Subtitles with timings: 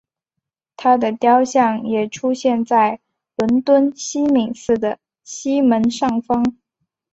[0.77, 2.99] 她的雕像也出现在
[3.35, 6.57] 伦敦西敏寺的西门上方。